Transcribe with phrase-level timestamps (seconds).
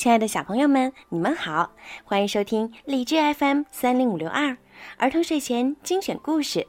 [0.00, 1.72] 亲爱的小朋友们，你们好，
[2.04, 4.56] 欢迎收听荔枝 FM 三零五六二
[4.96, 6.66] 儿童睡前精选故事，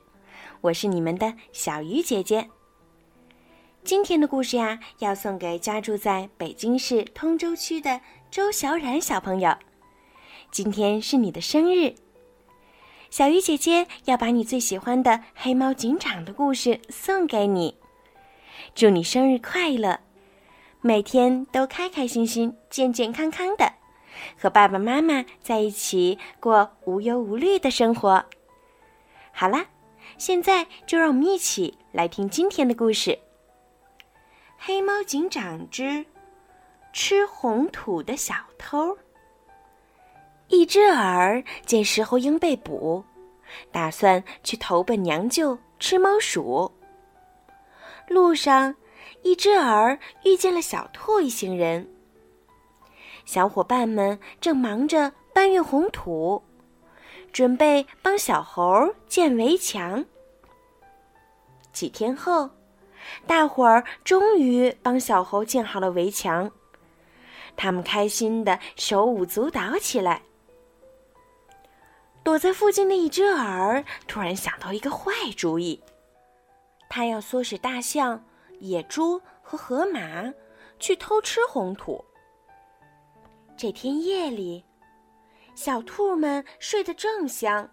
[0.60, 2.50] 我是你们的小鱼姐姐。
[3.86, 9.56] 今天的故事呀，要送给家住在北京市通州区的周小冉小朋友。
[10.52, 11.96] 今天是你的生日，
[13.10, 17.78] 小鱼姐姐要把你最喜欢的黑猫警长的故事送给你，
[18.76, 20.02] 祝你生日快乐！
[20.84, 23.72] 每天都开开心心、健健康康的，
[24.36, 28.26] 和爸爸妈妈在一起过无忧无虑的生活。
[29.32, 29.64] 好啦，
[30.18, 33.12] 现在就让我们一起来听今天的故事：
[34.58, 36.04] 《黑猫警长之
[36.92, 38.96] 吃红土的小偷》。
[40.48, 43.06] 一只耳见石猴鹰被捕，
[43.72, 46.72] 打算去投奔娘舅吃猫鼠。
[48.08, 48.76] 路上。
[49.24, 51.88] 一只耳遇见了小兔一行人，
[53.26, 56.44] 小伙伴们正忙着搬运红土，
[57.32, 60.04] 准备帮小猴建围墙。
[61.72, 62.50] 几天后，
[63.26, 66.52] 大伙儿终于帮小猴建好了围墙，
[67.56, 70.24] 他们开心的手舞足蹈起来。
[72.24, 75.82] 躲在附近的一只耳突然想到一个坏主意，
[76.90, 78.24] 他要唆使大象。
[78.62, 80.32] 野猪和河马
[80.80, 82.04] 去偷吃红土。
[83.58, 84.64] 这天夜里，
[85.56, 87.70] 小兔们睡得正香，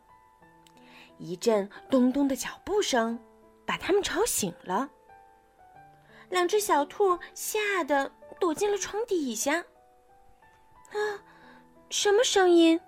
[1.18, 3.18] 一阵咚咚的脚步声
[3.66, 4.88] 把它们吵醒了。
[6.30, 9.56] 两只小兔吓得躲进了床底下。
[10.90, 10.96] 啊，
[11.90, 12.80] 什么声音？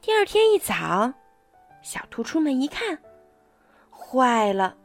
[0.00, 1.12] 第二天一早，
[1.82, 3.02] 小兔出门一看，
[3.90, 4.76] 坏了。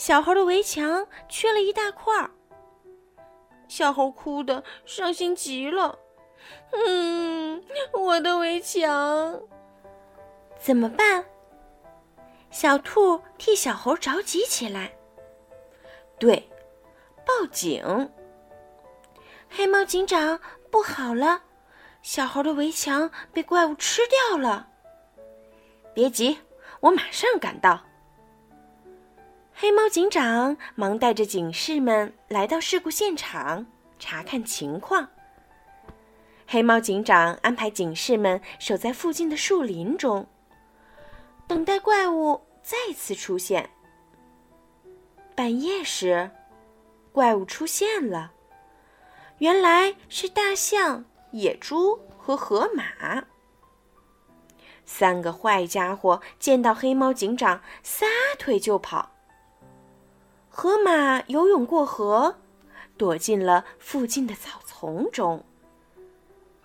[0.00, 2.30] 小猴的围墙缺了一大块儿，
[3.68, 5.98] 小猴哭得伤心极了。
[6.72, 9.42] 嗯，我的围墙
[10.58, 11.26] 怎么办？
[12.50, 14.96] 小兔替小猴着急起来。
[16.18, 16.48] 对，
[17.26, 18.10] 报警！
[19.50, 21.42] 黑猫警长，不好了，
[22.00, 24.66] 小猴的围墙被怪物吃掉了。
[25.92, 26.38] 别急，
[26.80, 27.78] 我马上赶到。
[29.62, 33.66] 黑猫警长忙带着警士们来到事故现场
[33.98, 35.06] 查看情况。
[36.46, 40.26] 黑猫警长安排警士们守在附近的树林中，
[41.46, 43.68] 等待怪物再次出现。
[45.34, 46.30] 半夜时，
[47.12, 48.32] 怪物出现了，
[49.40, 53.22] 原来是大象、野猪和河马。
[54.86, 58.06] 三个坏家伙见到黑猫警长，撒
[58.38, 59.10] 腿就跑。
[60.52, 62.36] 河马游泳过河，
[62.98, 65.42] 躲进了附近的草丛中。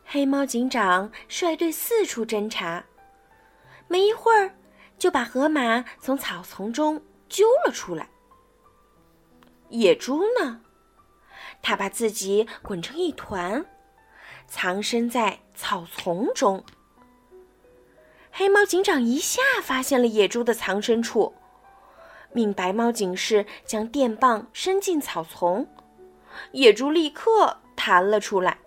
[0.04, 2.84] 黑猫警长率队四处侦查，
[3.88, 4.56] 没一会儿
[4.98, 8.10] 就把河马从草丛中揪了出来。
[9.70, 10.62] 野猪呢？
[11.62, 13.64] 它把自己滚成一团，
[14.48, 16.64] 藏身在草丛中。
[18.32, 21.36] 黑猫警长一下发现了野猪的藏身处。
[22.36, 25.66] 命白猫警士将电棒伸进草丛，
[26.52, 28.60] 野猪立刻弹了出来。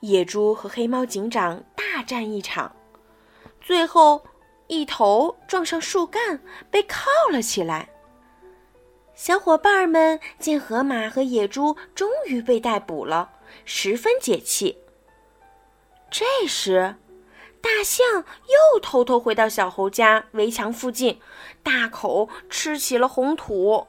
[0.00, 2.76] 野猪和黑猫警长大战一场，
[3.62, 4.22] 最后
[4.66, 6.38] 一头撞上树干，
[6.70, 7.88] 被铐了起来。
[9.14, 13.30] 小伙伴们见河马和野猪终于被逮捕了，
[13.64, 14.76] 十分解气。
[16.10, 16.94] 这时。
[17.62, 21.20] 大象又偷偷回到小猴家围墙附近，
[21.62, 23.86] 大口吃起了红土。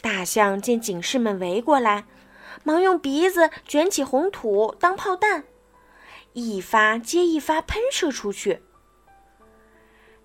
[0.00, 2.04] 大象见警士们围过来，
[2.64, 5.44] 忙用鼻子卷起红土当炮弹，
[6.34, 8.62] 一发接一发喷射出去。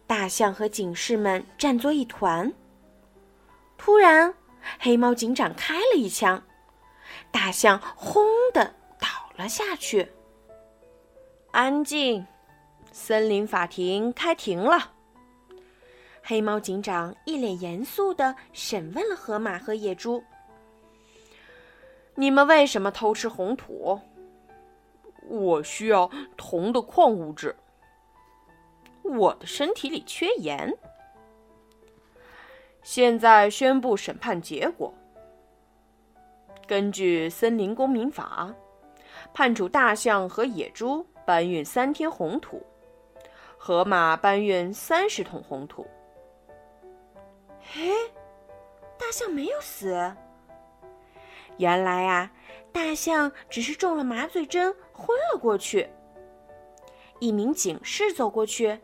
[0.06, 2.53] 大象和警士们战作一团。
[3.78, 4.35] 突然，
[4.79, 6.44] 黑猫警长开了一枪，
[7.32, 9.08] 大象轰的倒
[9.38, 10.11] 了下去。
[11.53, 12.26] 安静，
[12.91, 14.91] 森林法庭开庭了。
[16.23, 20.23] 黑猫警长一脸严肃的审问了河马和野猪
[22.17, 24.00] ：“你们为什么偷吃红土
[25.29, 27.56] ？”“我需要铜的矿物质。
[29.06, 30.76] ”“我的身体里缺盐。”
[32.82, 34.91] 现在宣布审判结果。
[36.66, 38.52] 根据《森林公民法》，
[39.35, 41.06] 判处大象和野猪。
[41.25, 42.61] 搬运三天红土，
[43.58, 45.87] 河马搬运三十桶红土。
[47.59, 47.91] 嘿，
[48.97, 50.14] 大象没有死。
[51.58, 52.31] 原来啊，
[52.72, 55.90] 大象只是中了麻醉针，昏了过去。
[57.20, 58.79] 一名警士走过去，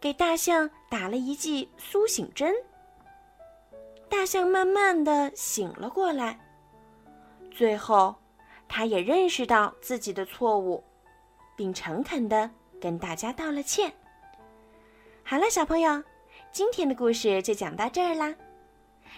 [0.00, 2.54] 给大象打了一剂苏醒针。
[4.08, 6.38] 大象慢慢的醒了过来，
[7.50, 8.16] 最后，
[8.68, 10.82] 他也认识到自己的错误，
[11.60, 12.48] 并诚恳的
[12.80, 13.92] 跟大家道了歉。
[15.22, 16.02] 好了，小朋友，
[16.50, 18.34] 今天的故事就讲到这儿啦。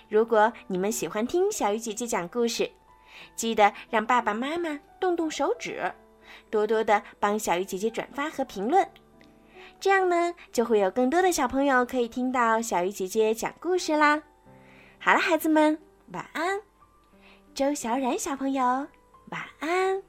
[0.08, 2.68] 如果你们喜欢听小鱼姐姐讲故事，
[3.36, 5.88] 记得让爸爸妈妈动动手指，
[6.50, 8.84] 多多的帮小鱼姐姐转发和评论，
[9.78, 14.20] 这样呢，就会有更多的小朋友可以听到小鱼姐姐讲故事啦。
[14.98, 15.78] 好了，孩子们，
[16.08, 16.60] 晚安。
[17.54, 18.64] 周小冉小朋友，
[19.30, 20.02] 晚安。